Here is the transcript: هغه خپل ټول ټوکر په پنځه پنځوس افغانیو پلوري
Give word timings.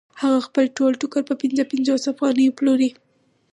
هغه 0.21 0.39
خپل 0.47 0.65
ټول 0.77 0.91
ټوکر 1.01 1.21
په 1.29 1.35
پنځه 1.41 1.63
پنځوس 1.71 2.03
افغانیو 2.13 2.55
پلوري 2.57 2.89